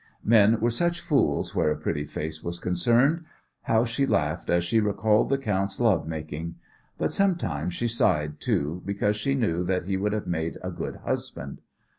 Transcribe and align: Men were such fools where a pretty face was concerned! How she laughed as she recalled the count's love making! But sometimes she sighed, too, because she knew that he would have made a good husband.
Men 0.25 0.59
were 0.59 0.71
such 0.71 0.99
fools 0.99 1.53
where 1.53 1.69
a 1.69 1.77
pretty 1.77 2.05
face 2.05 2.43
was 2.43 2.59
concerned! 2.59 3.23
How 3.61 3.85
she 3.85 4.07
laughed 4.07 4.49
as 4.49 4.63
she 4.63 4.79
recalled 4.79 5.29
the 5.29 5.37
count's 5.37 5.79
love 5.79 6.07
making! 6.07 6.55
But 6.97 7.13
sometimes 7.13 7.75
she 7.75 7.87
sighed, 7.87 8.39
too, 8.39 8.81
because 8.83 9.15
she 9.15 9.35
knew 9.35 9.63
that 9.65 9.83
he 9.85 9.97
would 9.97 10.13
have 10.13 10.25
made 10.25 10.57
a 10.63 10.71
good 10.71 10.95
husband. 11.05 11.61